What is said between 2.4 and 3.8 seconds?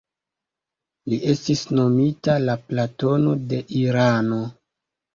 «la Platono de